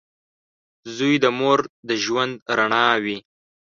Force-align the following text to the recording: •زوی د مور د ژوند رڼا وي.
•زوی 0.95 1.13
د 1.23 1.25
مور 1.39 1.59
د 1.87 1.89
ژوند 2.03 2.33
رڼا 2.57 2.87
وي. 3.03 3.17